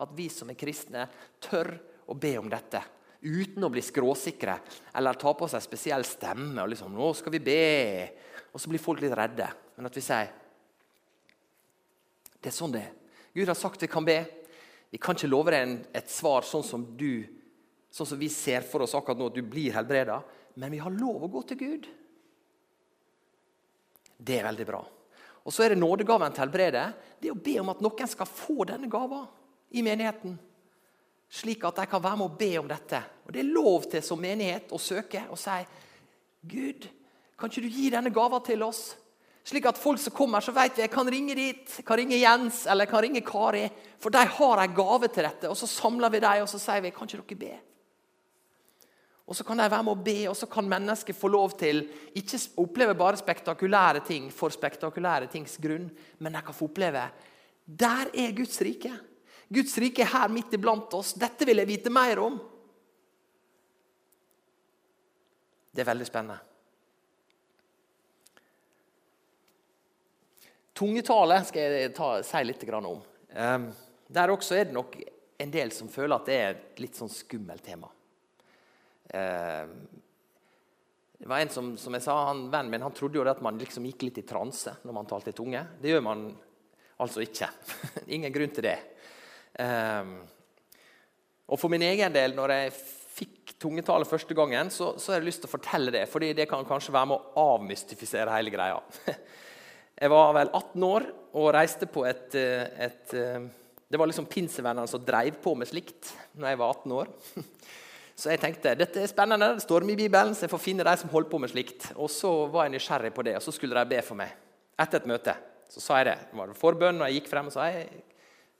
[0.05, 1.07] at vi som er kristne,
[1.41, 1.71] tør
[2.05, 2.83] å be om dette.
[3.23, 4.59] Uten å bli skråsikre
[4.99, 6.61] eller ta på seg spesiell stemme.
[6.61, 8.11] og liksom, 'Nå skal vi be.'
[8.53, 9.49] Og så blir folk litt redde.
[9.75, 10.29] Men at vi sier
[12.43, 12.93] det er sånn det er.
[13.33, 14.19] Gud har sagt vi kan be.
[14.93, 17.23] Vi kan ikke love deg et svar sånn som, du,
[17.89, 20.19] sånn som vi ser for oss akkurat nå, at du blir helbreda.
[20.59, 21.87] Men vi har lov å gå til Gud.
[24.17, 24.83] Det er veldig bra.
[25.43, 26.83] Og så er det nådegaven til helbrede.
[27.19, 29.23] Det er å be om at noen skal få denne gava
[29.73, 30.35] i menigheten.
[31.33, 32.99] Slik at de kan være med å be om dette.
[33.25, 35.57] Og Det er lov til som menighet å søke og si
[36.43, 36.85] Gud,
[37.39, 38.93] kan ikke du gi denne gava til oss?
[39.43, 42.15] Slik at folk som kommer, så vet vi jeg kan ringe dit, jeg kan ringe
[42.15, 43.65] Jens eller jeg kan ringe Kari.
[43.99, 45.49] For de har en gave til dette.
[45.51, 47.59] Og Så samler vi dem og så sier vi, kan ikke dere be?
[49.27, 51.85] Og Så kan de være med å be, og så kan mennesker få lov til
[52.15, 57.07] ikke oppleve bare spektakulære ting for spektakulære tings grunn, men de kan få oppleve
[57.65, 58.91] der er Guds rike.
[59.53, 61.13] Guds rike er her midt iblant oss.
[61.15, 62.39] Dette vil jeg vite mer om.
[65.73, 66.52] Det er veldig spennende.
[70.83, 72.99] Tungetale skal jeg ta, si litt om.
[73.33, 73.67] Um,
[74.11, 74.97] der også er det nok
[75.39, 77.87] en del som føler at det er et litt sånn skummelt tema.
[79.07, 79.69] Eh,
[81.23, 83.59] det var en som, som jeg sa, han, Vennen min han trodde jo at man
[83.61, 85.61] liksom gikk litt i transe når man talte i tunge.
[85.79, 86.25] Det gjør man
[87.03, 87.47] altså ikke.
[88.15, 88.77] Ingen grunn til det.
[89.55, 90.17] Um,
[91.47, 92.75] og For min egen del, når jeg
[93.13, 96.07] fikk tungetale første gangen, så, så har jeg lyst til å fortelle det.
[96.11, 98.79] fordi det kan kanskje være med å avmystifisere hele greia.
[99.99, 103.13] Jeg var vel 18 år og reiste på et, eh, et
[103.93, 107.07] Det var liksom pinsevennene som dreiv på med slikt når jeg var 18 år.
[108.15, 110.91] Så jeg tenkte dette er spennende, det står i Bibelen, så jeg får finne de
[111.01, 111.87] som holder på med slikt.
[111.97, 114.35] Og så var jeg nysgjerrig på det, og så skulle de be for meg.
[114.77, 115.33] Etter et møte
[115.73, 116.17] så sa jeg det.
[116.29, 117.87] Det var forbønn, og jeg gikk frem og sa jeg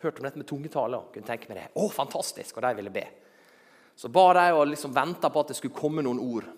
[0.02, 1.68] hørte om dette med tungetale og kunne tenke meg det.
[1.78, 3.06] Å, fantastisk, Og de ville be.
[3.96, 6.50] Så ba de og liksom venta på at det skulle komme noen ord.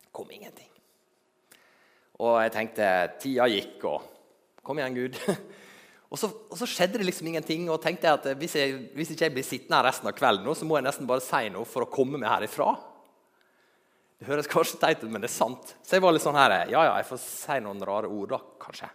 [0.00, 0.70] Det kom ingenting.
[2.18, 2.90] Og jeg tenkte
[3.22, 5.18] tida gikk, og kom igjen, Gud.
[6.08, 7.66] Og så, og så, skjedde det liksom ingenting.
[7.68, 10.46] og tenkte jeg at hvis, jeg, hvis ikke jeg blir sittende her resten av kvelden,
[10.46, 12.70] nå, så må jeg nesten bare si noe for å komme meg herifra.
[14.16, 15.74] Det høres kanskje teit ut, men det er sant.
[15.84, 18.40] Så jeg var litt sånn her Ja, ja, jeg får si noen rare ord, da,
[18.64, 18.88] kanskje.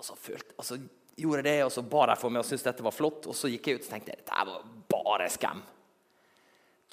[0.00, 0.80] Og så, følte, og så
[1.20, 3.28] gjorde jeg det, og så ba de for meg og syntes dette var flott.
[3.28, 5.60] Og så gikk jeg ut og tenkte dette var bare skam.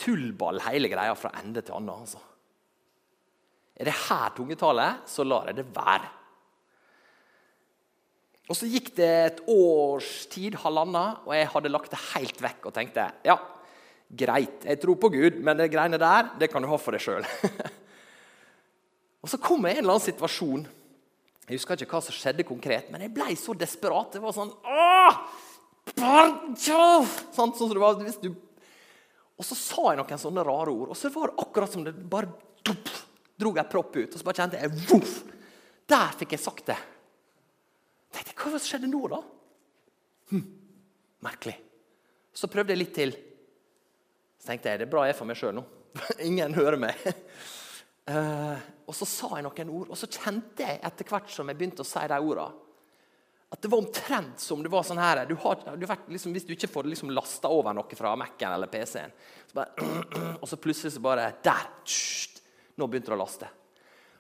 [0.03, 1.95] Tullball hele greia fra ende til annen.
[2.03, 2.19] altså.
[3.73, 6.11] Er det her tungetale, så lar jeg det være.
[8.51, 12.69] Og Så gikk det et års tid, halvannet, og jeg hadde lagt det helt vekk
[12.69, 13.37] og tenkte ja,
[14.13, 17.01] greit, jeg tror på Gud, men det greiene der det kan du ha for deg
[17.01, 17.23] sjøl.
[19.23, 20.65] og så kom jeg i en eller annen situasjon
[21.47, 24.13] Jeg husker ikke hva som skjedde konkret, men jeg ble så desperat.
[24.13, 25.23] Det var sånn Åh!
[25.93, 30.93] Sånn, sånn som det var hvis du Og så sa jeg noen sånne rare ord,
[30.93, 32.31] og så var det akkurat som det bare
[33.39, 34.09] drog jeg propp ut.
[34.09, 35.21] Og så bare kjente jeg voff!
[35.89, 36.79] Der fikk jeg sagt det.
[38.13, 39.19] Tenkte, Hva skjedde nå, da?
[40.31, 40.43] Hm,
[41.25, 41.55] merkelig.
[42.33, 43.13] Så prøvde jeg litt til.
[44.39, 45.65] Så tenkte jeg det er bra jeg er for meg sjøl nå.
[46.27, 46.99] Ingen hører meg.
[48.09, 48.57] Uh,
[48.89, 51.85] og så sa jeg noen ord, og så kjente jeg etter hvert som jeg begynte
[51.85, 52.63] å si de ordene,
[53.53, 56.47] at det var omtrent som det var sånn her du har, du vet, liksom, Hvis
[56.47, 59.13] du ikke får liksom lasta over noe fra Mac-en eller PC-en,
[59.51, 59.65] så
[60.41, 61.67] og så plutselig så bare Der!
[61.85, 62.32] Tst,
[62.79, 63.49] nå begynte det å laste.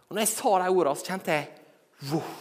[0.07, 2.33] Og når jeg sa de ordene, så kjente jeg wow,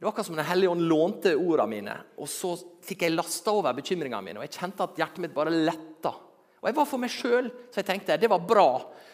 [0.00, 3.52] Det var akkurat som Den hellige ånd lånte ordene mine, og så fikk jeg lasta
[3.52, 4.40] over bekymringene mine.
[4.40, 6.14] Og jeg kjente at hjertet mitt bare letta.
[6.60, 8.70] Og jeg var for meg sjøl, så jeg tenkte det var bra.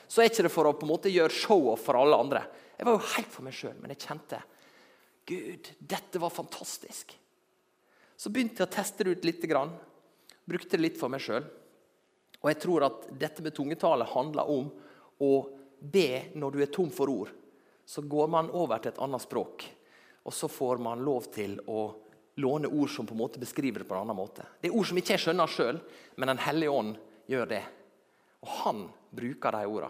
[0.06, 2.42] Så er ikke det for å på en måte gjøre show-off for alle andre.
[2.78, 4.40] Jeg var jo helt for meg sjøl, men jeg kjente
[5.26, 7.16] Gud, dette var fantastisk.
[8.16, 9.46] Så begynte jeg å teste det ut litt.
[10.46, 11.42] Brukte det litt for meg sjøl.
[12.44, 14.68] Og jeg tror at dette med tungetale handler om
[15.18, 15.30] å
[15.80, 17.32] be når du er tom for ord.
[17.86, 19.64] Så går man over til et annet språk,
[20.26, 21.86] og så får man lov til å
[22.42, 24.44] låne ord som på en måte beskriver det på en annen måte.
[24.60, 25.78] Det er ord som ikke jeg skjønner sjøl,
[26.16, 26.96] men Den hellige ånd
[27.30, 27.62] gjør det.
[28.44, 29.88] Og han bruker de orda.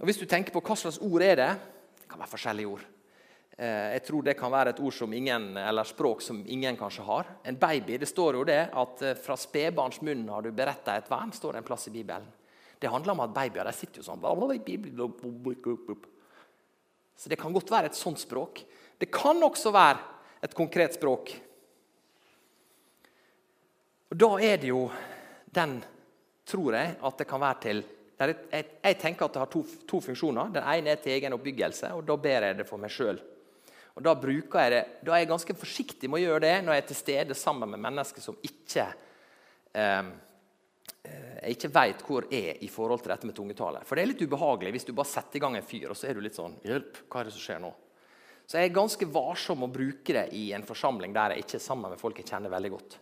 [0.00, 1.52] Og Hvis du tenker på hva slags ord er det
[2.00, 2.82] Det kan være forskjellige ord.
[3.56, 7.06] Eh, jeg tror det kan være et ord som ingen, eller språk som ingen kanskje
[7.06, 7.26] har.
[7.44, 11.10] En baby, Det står jo det at eh, fra spedbarns munn har du beretta et
[11.10, 12.26] vern, står det en plass i Bibelen.
[12.84, 14.20] Det handler om at babyer de sitter jo sånn
[17.16, 18.60] Så det kan godt være et sånt språk.
[19.00, 20.02] Det kan også være
[20.44, 21.32] et konkret språk.
[24.12, 24.82] Og Da er det jo
[25.48, 25.78] den,
[26.44, 27.80] tror jeg, at det kan være til
[28.14, 30.52] jeg, jeg, tenker at det har to, to, funksjoner.
[30.54, 33.18] Den ene er til egen oppbyggelse, og da ber jeg det for meg sjøl.
[34.04, 36.86] Da, jeg det, da er jeg ganske forsiktig med å gjøre det når jeg er
[36.92, 38.86] til stede sammen med mennesker som ikke
[39.72, 40.12] eh,
[41.04, 43.82] jeg ikke veit hvor jeg er i forhold til dette med tungetale.
[43.84, 46.08] For det er litt ubehagelig hvis du bare setter i gang en fyr, og så
[46.08, 47.72] er du litt sånn Hjelp, hva er det som skjer nå?
[48.44, 51.64] Så jeg er ganske varsom å bruke det i en forsamling der jeg ikke er
[51.64, 52.96] sammen med folk jeg kjenner veldig godt.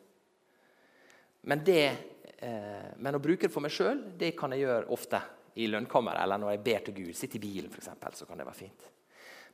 [1.50, 1.84] Men, det,
[2.38, 4.04] eh, men å bruke det for meg sjøl
[4.38, 5.18] kan jeg gjøre ofte
[5.58, 7.16] i lønnkammeret eller når jeg ber til Gud.
[7.18, 7.90] Sitte i bilen, f.eks.
[8.22, 8.86] Så kan det være fint.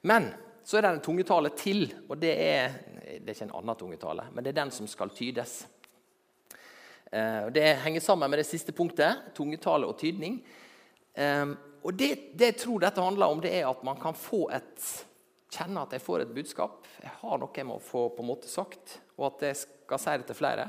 [0.08, 0.28] Men
[0.68, 2.76] så er det en tungetale til, og det er,
[3.16, 5.62] det er ikke en annen tungetale, men det er den som skal tydes.
[7.12, 10.40] Eh, det henger sammen med det siste punktet, tungetale og tydning.
[11.14, 11.47] Eh,
[11.83, 14.16] og det, det jeg tror dette handler om, det er at man kan
[14.53, 14.88] et
[15.49, 16.85] kjenne at jeg får et budskap.
[17.01, 20.16] Jeg har noe jeg må få på en måte sagt, og at jeg skal si
[20.21, 20.68] det til flere.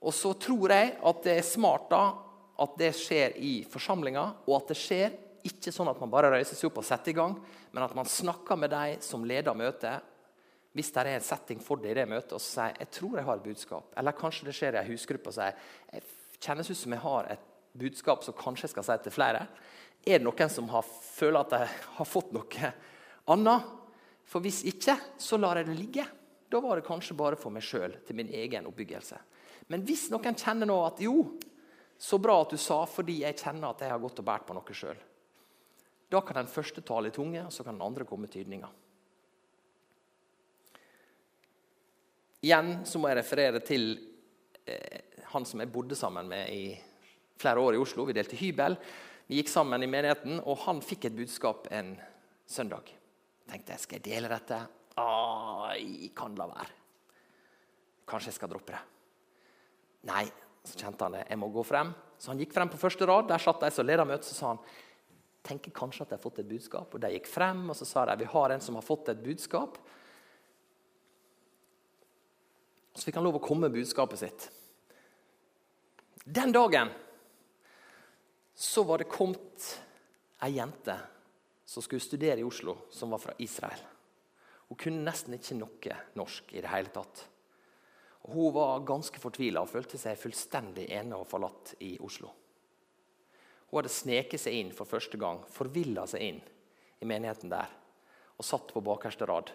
[0.00, 2.04] Og så tror jeg at det er smart da,
[2.60, 5.16] at det skjer i forsamlinga, og at det skjer
[5.48, 7.38] ikke sånn at man bare reiser seg opp og setter i gang,
[7.72, 10.04] men at man snakker med de som leder møtet.
[10.76, 13.26] Hvis det er en setting for det i det møtet, og sier jeg tror jeg
[13.26, 13.90] har et budskap.
[13.98, 15.56] Eller kanskje det skjer i en husgruppe og sier
[15.90, 16.04] jeg
[16.40, 17.48] kjennes ut som jeg har et
[17.80, 19.42] budskap som kanskje jeg skal si til flere.
[20.06, 21.66] Er det noen som har, føler at de
[21.98, 22.72] har fått noe
[23.34, 23.68] annet?
[24.30, 26.06] For hvis ikke, så lar jeg det ligge.
[26.50, 29.18] Da var det kanskje bare for meg sjøl, til min egen oppbyggelse.
[29.70, 31.32] Men hvis noen kjenner nå at jo,
[32.00, 34.54] så bra at du sa, fordi jeg kjenner at jeg har gått og båret på
[34.56, 34.98] noe sjøl.
[36.10, 38.70] Da kan den første tale i tunge, og så kan den andre komme tydninga.
[42.40, 43.90] Igjen så må jeg referere til
[44.64, 46.72] eh, han som jeg bodde sammen med i
[47.40, 48.06] flere år i Oslo.
[48.08, 48.76] Vi delte hybel.
[49.28, 51.92] Vi gikk sammen i menigheten, og han fikk et budskap en
[52.48, 52.88] søndag.
[53.44, 54.60] Jeg tenkte jeg skal jeg dele dette.
[55.00, 56.78] Ai, kan la være.
[58.10, 58.82] Kanskje jeg skal droppe det.
[60.08, 60.24] Nei,
[60.64, 61.26] så kjente han det.
[61.28, 61.92] Jeg må gå frem.
[62.20, 63.28] Så han gikk frem på første rad.
[63.28, 64.32] Der satt de som leda møtet.
[64.32, 64.64] Så sa han
[65.46, 66.94] tenker kanskje at de har fått et budskap.
[66.96, 69.22] Og De gikk frem og så sa de, vi har en som har fått et
[69.24, 69.78] budskap.
[72.94, 74.48] Så fikk han lov å komme med budskapet sitt.
[76.24, 76.90] Den dagen
[78.54, 79.68] så var det kommet
[80.44, 80.96] ei jente
[81.64, 83.80] som skulle studere i Oslo, som var fra Israel.
[84.68, 87.24] Hun kunne nesten ikke noe norsk i det hele tatt.
[88.30, 92.30] Hun var ganske fortvila og følte seg fullstendig ene og forlatt i Oslo.
[93.70, 96.40] Hun hadde sneket seg inn for første gang, forvilla seg inn
[97.00, 97.70] i menigheten der
[98.40, 99.50] og satt på bakerste rad.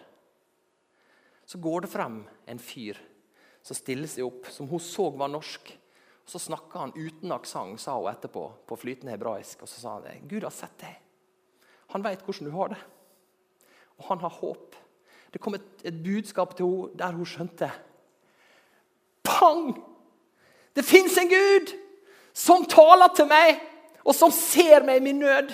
[1.46, 2.98] Så går det frem en fyr
[3.66, 5.72] som stiller seg opp, som hun så var norsk.
[6.26, 9.62] Og Så snakka han uten aksent, sa hun etterpå, på flytende hebraisk.
[9.62, 10.94] Og så sa han Gud har sett deg.
[11.94, 12.78] Han veit hvordan du har det.
[13.98, 14.76] Og han har håp.
[15.32, 17.70] Det kom et, et budskap til henne der hun skjønte
[19.26, 19.74] Pang!
[20.76, 21.72] Det fins en Gud
[22.36, 23.58] som taler til meg,
[24.04, 25.50] og som ser meg i min nød.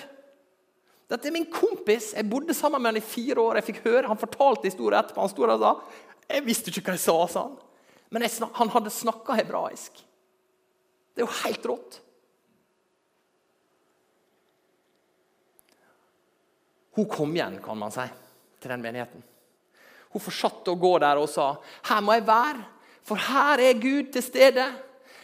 [1.12, 2.10] Dette er min kompis.
[2.16, 3.60] Jeg bodde sammen med han i fire år.
[3.60, 5.20] Jeg fikk høre, Han fortalte historien etterpå.
[5.20, 5.74] Han sto der og sa
[6.28, 7.56] Jeg visste ikke hva jeg sa, sa han.
[8.12, 10.02] Men snak, han hadde snakka hebraisk.
[11.14, 12.00] Det er jo helt rått.
[16.92, 18.04] Hun kom igjen, kan man si,
[18.60, 19.24] til den menigheten.
[20.12, 21.54] Hun fortsatte å gå der og sa
[21.88, 22.66] her må jeg være,
[23.08, 24.66] for her er Gud til stede.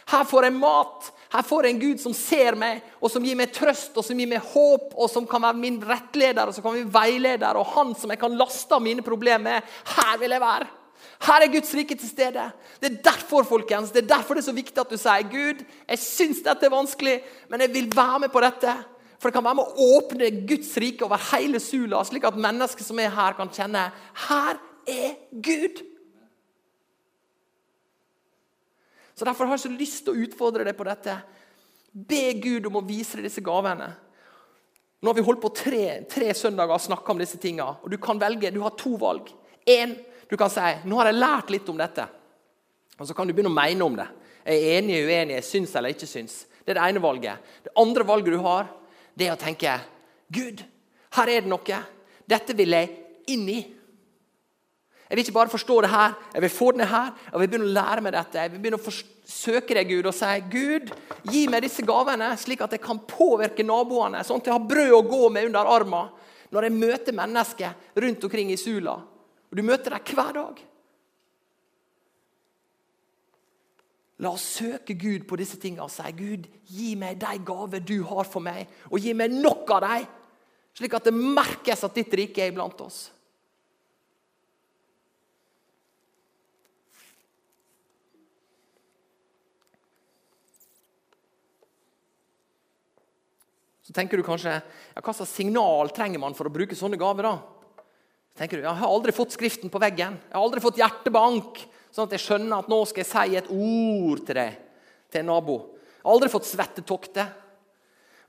[0.09, 1.11] Her får jeg mat.
[1.29, 4.17] Her får jeg en Gud som ser meg, og som gir meg trøst og som
[4.17, 7.69] gir meg håp, og som kan være min rettleder og som kan være veileder, og
[7.75, 9.77] han som jeg kan laste av mine problemer med.
[9.93, 10.71] Her vil jeg være.
[11.19, 12.45] Her er Guds rike til stede.
[12.79, 15.65] Det er derfor folkens, det er derfor det er så viktig at du sier Gud,
[15.89, 17.17] jeg syns dette er vanskelig,
[17.51, 18.75] men jeg vil være med på dette.
[19.19, 22.87] For det kan være med å åpne Guds rike over hele Sula, slik at mennesker
[22.87, 23.89] som er her, kan kjenne
[24.29, 25.83] her er Gud.
[29.19, 31.17] Så Derfor har jeg så lyst til å utfordre deg på dette.
[31.91, 33.89] Be Gud om å vise deg disse gavene.
[34.99, 37.75] Nå har vi holdt på tre, tre søndager og snakka om disse tingene.
[37.83, 39.27] Og du kan velge, du har to valg.
[39.67, 39.97] En,
[40.29, 42.05] du kan si nå har jeg lært litt om dette.
[42.99, 44.07] Og Så kan du begynne å mene om det.
[44.45, 46.43] Jeg er enig, uenig, jeg syns eller ikke syns.
[46.63, 47.49] Det er det ene valget.
[47.63, 48.69] Det andre valget du har,
[49.17, 49.79] det er å tenke
[50.29, 50.61] Gud,
[51.17, 51.77] her er det noe.
[52.29, 52.89] Dette vil jeg
[53.33, 53.59] inn i.
[55.09, 57.13] Jeg vil ikke bare forstå det her, jeg vil få det her.
[57.31, 58.43] Jeg vil begynne å lære meg dette.
[58.43, 58.93] Jeg vil begynne å
[59.29, 60.91] søke deg, Gud, og si Gud,
[61.33, 64.93] gi meg disse gavene, slik at jeg kan påvirke naboene, sånn at jeg har brød
[64.99, 66.11] å gå med under armen
[66.53, 68.95] når jeg møter mennesker rundt omkring i Sula.
[69.49, 70.61] Og Du møter dem hver dag.
[74.19, 78.01] La oss søke Gud på disse tingene og si Gud, gi meg de gaver du
[78.03, 80.09] har for meg, og gi meg nok av dem,
[80.75, 83.07] slik at det merkes at ditt rike er iblant oss.
[93.89, 97.25] Så tenker du kanskje ja, Hva slags signal trenger man for å bruke sånne gaver?
[97.25, 97.58] da?
[98.39, 100.15] Tenker du, Jeg har aldri fått skriften på veggen.
[100.15, 101.59] Jeg har aldri fått hjertebank.
[101.91, 104.59] Sånn at jeg skjønner at nå skal jeg si et ord til deg,
[105.11, 105.57] til en nabo.
[105.97, 107.31] Jeg har aldri fått svettetokter.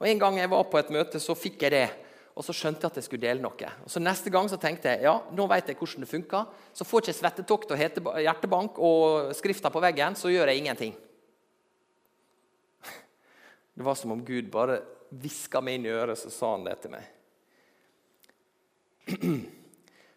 [0.01, 1.89] Og En gang jeg var på et møte, så fikk jeg det.
[2.35, 3.71] Og så skjønte jeg at jeg skulle dele noe.
[3.85, 6.49] Og så Neste gang så tenkte jeg ja, nå vet jeg hvordan det funker.
[6.73, 7.79] Så får jeg ikke svettetokt og
[8.25, 10.97] hjertebank og skrifta på veggen, så gjør jeg ingenting.
[13.77, 16.81] Det var som om Gud bare hviska meg inn i øret, så sa han det
[16.83, 17.07] til meg.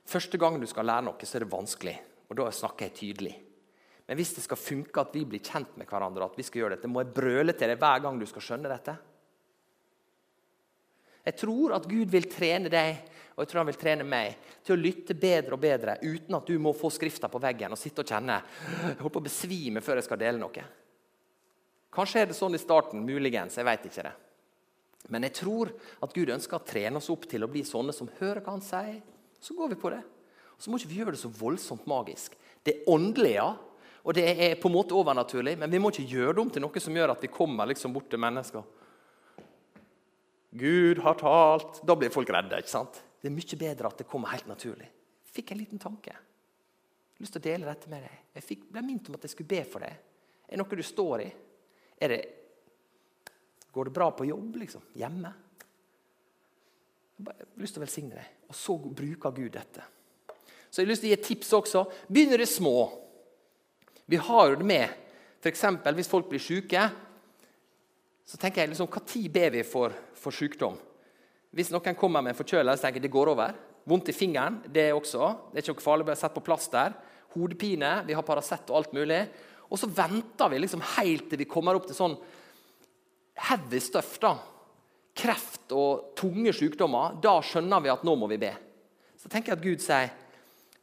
[0.10, 1.96] Første gang du skal lære noe, så er det vanskelig.
[2.30, 3.34] Og da snakker jeg tydelig.
[4.08, 6.76] Men hvis det skal funke at vi blir kjent med hverandre, at vi skal gjøre
[6.76, 8.98] dette, må jeg brøle til deg hver gang du skal skjønne dette.
[11.24, 12.98] Jeg tror at Gud vil trene deg
[13.34, 16.50] og jeg tror han vil trene meg til å lytte bedre og bedre uten at
[16.50, 19.82] du må få skrifta på veggen og sitte og kjenne jeg holder på å besvime
[19.82, 20.66] før jeg skal dele noe.
[21.94, 23.58] Kanskje er det sånn i starten, muligens.
[23.58, 24.14] Jeg vet ikke det.
[25.14, 28.10] Men jeg tror at Gud ønsker å trene oss opp til å bli sånne som
[28.20, 29.02] hører hva han sier.
[29.44, 30.00] Så går vi på det.
[30.58, 32.38] Så må ikke vi gjøre det så voldsomt magisk.
[32.64, 33.50] Det er åndelig, ja.
[34.04, 36.64] Og det er på en måte overnaturlig, men vi må ikke gjøre det om til
[36.64, 38.64] noe som gjør at vi kommer liksom bort til mennesker.
[40.54, 41.82] Gud har talt.
[41.84, 42.60] Da blir folk redde.
[42.62, 43.02] ikke sant?
[43.20, 44.88] Det er mye bedre at det kommer helt naturlig.
[45.28, 46.14] Jeg fikk en liten tanke.
[46.14, 48.18] Jeg har lyst til å dele dette med deg.
[48.38, 49.96] Jeg fikk, ble minnet om at jeg skulle be for deg.
[50.48, 51.30] Er det noe du står i?
[52.04, 52.22] Er det,
[53.74, 54.84] går det bra på jobb, liksom?
[55.00, 55.32] Hjemme?
[57.20, 58.32] Jeg har lyst til å velsigne deg.
[58.50, 59.86] Og så bruker Gud dette.
[60.70, 61.86] Så jeg har lyst til å gi et tips også.
[62.10, 62.88] Begynner det små.
[64.10, 64.88] Vi har jo det med
[65.44, 65.66] f.eks.
[65.96, 66.88] hvis folk blir syke.
[68.26, 70.78] Så tenker jeg liksom, Når ber vi for, for sykdom?
[71.54, 73.54] Hvis noen kommer med en forkjølelse, tenker jeg det går over.
[73.86, 75.52] Vondt i fingeren, det også.
[75.52, 76.96] Det er ikke noe farlig, bare sett på plaster.
[77.36, 79.20] Hodepine, vi har Paracet og alt mulig.
[79.70, 82.16] Og så venter vi liksom helt til vi kommer opp til sånn
[83.50, 84.16] heavy stuff.
[84.22, 84.38] da.
[85.14, 87.18] Kreft og tunge sykdommer.
[87.22, 88.52] Da skjønner vi at nå må vi be.
[89.20, 90.20] Så tenker jeg at Gud sier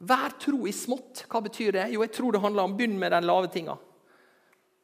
[0.01, 1.27] Vær tro i smått.
[1.29, 1.83] Hva betyr det?
[1.93, 3.75] Jo, jeg tror det handler om begynn med den lave tinga.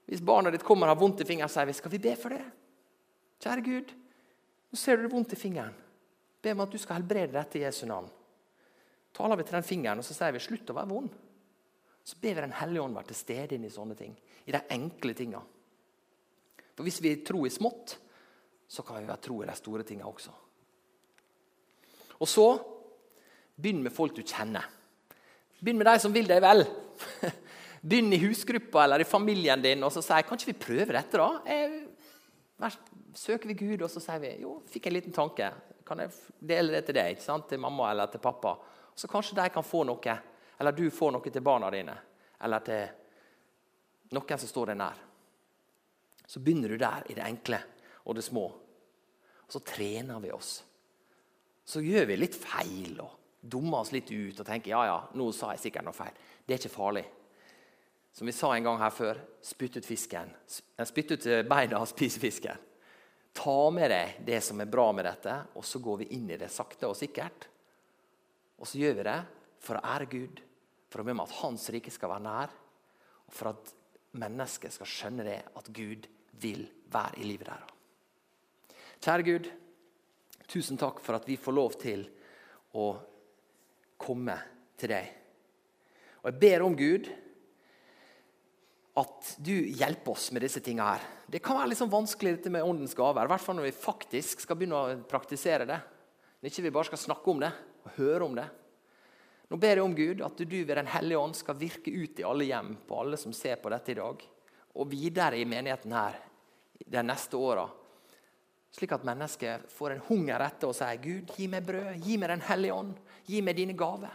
[0.08, 2.36] Hvis barna ditt kommer og har vondt i fingeren, sier vi skal vi be for
[2.36, 2.44] det.
[3.42, 3.90] Kjære Gud,
[4.70, 5.74] nå ser du det vondt i fingeren.
[6.44, 8.08] Be om at du skal helbrede dette i Jesu navn.
[9.18, 11.10] Taler vi til den fingeren og så sier vi slutt å være vond.
[12.08, 14.14] Så ber vi Den hellige ånd være til stede inn i sånne ting.
[14.46, 15.42] I de enkle tinga.
[16.78, 17.98] For hvis vi tror i smått,
[18.68, 20.34] så kan vi være tro i de store tinga også.
[22.20, 22.48] Og så
[23.58, 24.66] begynn med folk du kjenner.
[25.60, 26.66] Begynn med de som vil deg vel.
[27.88, 31.22] Begynn i husgruppa eller i familien din og så sier kan ikke vi prøve dette.
[31.22, 31.30] da?
[31.48, 32.74] Jeg,
[33.18, 35.50] søker vi Gud, og så sier vi jo, fikk en liten tanke.
[35.88, 36.12] Kan jeg
[36.52, 37.48] dele det til deg, ikke sant?
[37.50, 38.58] til mamma eller til pappa?
[38.98, 40.18] Så kanskje de kan få noe,
[40.58, 41.96] eller du får noe til barna dine.
[42.44, 45.02] Eller til noen som står deg nær.
[46.28, 47.62] Så begynner du der, i det enkle
[48.08, 48.48] og det små.
[49.48, 50.64] Og så trener vi oss.
[51.68, 55.26] så gjør vi litt feil og dummer oss litt ut og tenker ja, ja, nå
[55.36, 56.16] sa jeg sikkert noe feil.
[56.46, 57.04] Det er ikke farlig.
[58.16, 60.32] Som vi sa en gang her før, spytt ut fisken.
[60.48, 62.64] Spytt ut beina og spis fisken.
[63.38, 66.40] Ta med deg det som er bra med dette, og så går vi inn i
[66.40, 67.46] det sakte og sikkert.
[68.58, 69.20] Og så gjør vi det
[69.62, 70.42] for å ære Gud,
[70.90, 72.56] for å be om at Hans rike skal være nær,
[73.28, 73.74] og for at
[74.18, 76.08] mennesket skal skjønne det, at Gud
[76.42, 77.77] vil være i livet deres.
[79.04, 79.48] Kjære Gud,
[80.50, 82.06] tusen takk for at vi får lov til
[82.78, 82.90] å
[84.02, 84.36] komme
[84.78, 85.14] til deg.
[86.24, 87.10] Og Jeg ber om Gud
[88.98, 91.04] at du hjelper oss med disse tingene her.
[91.30, 93.76] Det kan være litt sånn vanskelig dette med åndens gaver, i hvert fall når vi
[93.78, 95.78] faktisk skal begynne å praktisere det.
[96.42, 97.52] Når ikke vi bare skal snakke om det
[97.86, 98.48] og høre om det.
[99.48, 102.26] Nå ber jeg om Gud at du ved Den hellige ånd skal virke ut i
[102.28, 104.24] alle hjem, på alle som ser på dette i dag,
[104.78, 106.18] og videre i menigheten her
[106.78, 107.68] de neste åra.
[108.72, 112.30] Slik at mennesket får en hunger etter å si Gud, gi meg brød, gi meg
[112.34, 114.14] Den hellige ånd, gi meg dine gaver.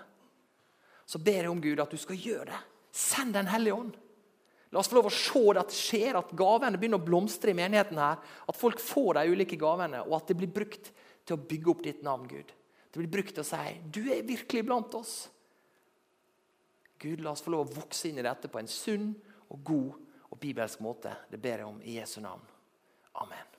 [1.07, 2.61] Så ber jeg om Gud at du skal gjøre det.
[2.93, 3.97] Send Den hellige ånd.
[4.73, 7.99] La oss få lov å se det skjer, at gavene begynner å blomstre i menigheten.
[7.99, 8.17] her,
[8.49, 10.93] At folk får de ulike gavene, og at det blir brukt
[11.27, 12.53] til å bygge opp ditt navn, Gud.
[12.93, 15.29] Det blir brukt til å si du er virkelig blant oss.
[16.99, 19.11] Gud, la oss få lov å vokse inn i dette på en sunn
[19.51, 19.93] og god
[20.31, 21.13] og bibelsk måte.
[21.31, 22.45] Det ber jeg om i Jesu navn.
[23.21, 23.52] Amen.